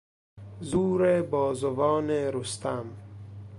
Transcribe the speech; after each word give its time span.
زور 0.69 1.21
بازوان 1.21 2.09
رستم 2.09 2.85